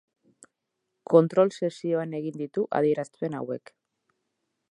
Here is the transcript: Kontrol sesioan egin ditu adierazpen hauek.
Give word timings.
Kontrol 1.13 1.51
sesioan 1.67 2.17
egin 2.21 2.41
ditu 2.41 2.65
adierazpen 2.79 3.39
hauek. 3.43 3.75